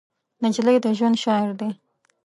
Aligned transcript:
نجلۍ 0.43 0.77
د 0.83 0.85
ژوند 0.97 1.15
شعر 1.23 1.49
ده. 1.59 1.69